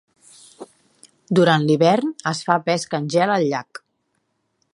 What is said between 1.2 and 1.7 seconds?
Durant